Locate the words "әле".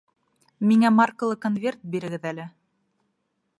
2.33-2.49